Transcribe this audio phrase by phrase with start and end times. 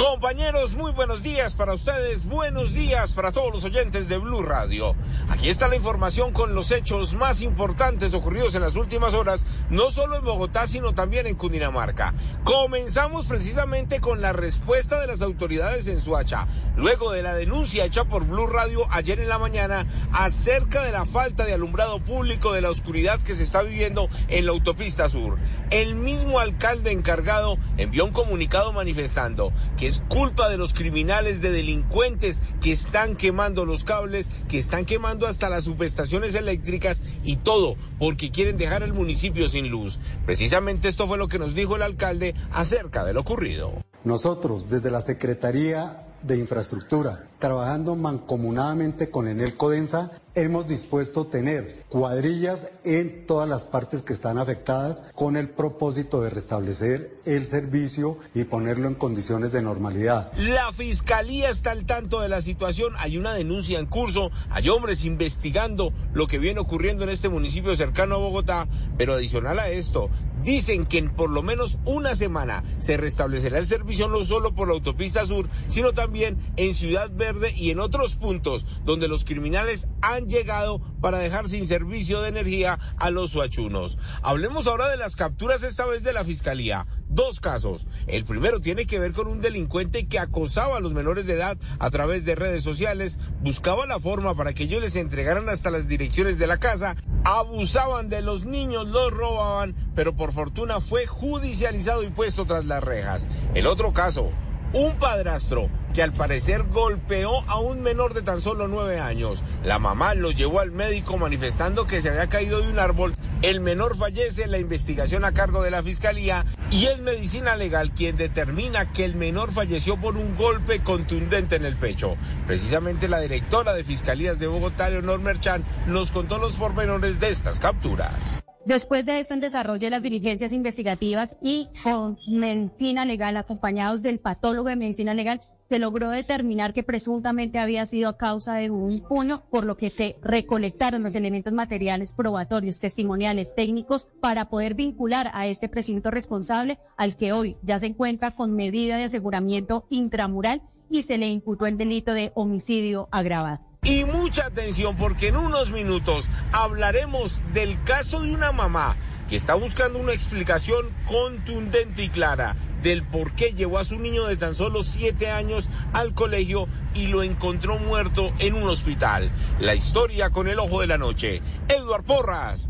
[0.00, 4.96] Compañeros, muy buenos días para ustedes, buenos días para todos los oyentes de Blue Radio.
[5.28, 9.90] Aquí está la información con los hechos más importantes ocurridos en las últimas horas, no
[9.90, 12.14] solo en Bogotá, sino también en Cundinamarca.
[12.44, 16.46] Comenzamos precisamente con la respuesta de las autoridades en Suacha,
[16.76, 21.04] luego de la denuncia hecha por Blue Radio ayer en la mañana acerca de la
[21.04, 25.36] falta de alumbrado público de la oscuridad que se está viviendo en la autopista sur.
[25.70, 31.50] El mismo alcalde encargado envió un comunicado manifestando que es culpa de los criminales, de
[31.50, 37.74] delincuentes que están quemando los cables, que están quemando hasta las subestaciones eléctricas y todo
[37.98, 39.98] porque quieren dejar el municipio sin luz.
[40.26, 43.72] Precisamente esto fue lo que nos dijo el alcalde acerca de lo ocurrido.
[44.04, 52.74] Nosotros, desde la Secretaría de Infraestructura, trabajando mancomunadamente con Enel Codensa, hemos dispuesto tener cuadrillas
[52.84, 58.44] en todas las partes que están afectadas con el propósito de restablecer el servicio y
[58.44, 60.30] ponerlo en condiciones de normalidad.
[60.36, 65.04] La fiscalía está al tanto de la situación, hay una denuncia en curso, hay hombres
[65.04, 70.10] investigando lo que viene ocurriendo en este municipio cercano a Bogotá, pero adicional a esto,
[70.44, 74.68] dicen que en por lo menos una semana se restablecerá el servicio no solo por
[74.68, 79.88] la autopista sur, sino también en Ciudad Verde y en otros puntos donde los criminales
[80.02, 83.98] han llegado para dejar sin servicio de energía a los suachunos.
[84.22, 86.86] Hablemos ahora de las capturas esta vez de la Fiscalía.
[87.08, 87.86] Dos casos.
[88.06, 91.58] El primero tiene que ver con un delincuente que acosaba a los menores de edad
[91.78, 95.88] a través de redes sociales, buscaba la forma para que ellos les entregaran hasta las
[95.88, 102.02] direcciones de la casa, abusaban de los niños, los robaban, pero por fortuna fue judicializado
[102.04, 103.26] y puesto tras las rejas.
[103.54, 104.30] El otro caso,
[104.72, 109.42] un padrastro que al parecer golpeó a un menor de tan solo nueve años.
[109.64, 113.14] La mamá lo llevó al médico manifestando que se había caído de un árbol.
[113.42, 118.16] El menor fallece la investigación a cargo de la fiscalía y es medicina legal quien
[118.16, 122.16] determina que el menor falleció por un golpe contundente en el pecho.
[122.46, 127.58] Precisamente la directora de Fiscalías de Bogotá, Leonor Merchan, nos contó los pormenores de estas
[127.58, 128.40] capturas.
[128.70, 134.20] Después de esto, en desarrollo de las diligencias investigativas y con medicina legal, acompañados del
[134.20, 139.00] patólogo de medicina legal, se logró determinar que presuntamente había sido a causa de un
[139.00, 145.32] puño, por lo que se recolectaron los elementos materiales probatorios, testimoniales, técnicos, para poder vincular
[145.34, 150.62] a este presunto responsable, al que hoy ya se encuentra con medida de aseguramiento intramural
[150.88, 153.69] y se le imputó el delito de homicidio agravado.
[153.82, 158.96] Y mucha atención porque en unos minutos hablaremos del caso de una mamá
[159.28, 164.26] que está buscando una explicación contundente y clara del por qué llevó a su niño
[164.26, 169.30] de tan solo siete años al colegio y lo encontró muerto en un hospital.
[169.60, 171.42] La historia con el ojo de la noche.
[171.68, 172.68] Eduard Porras,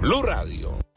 [0.00, 0.87] Blue Radio.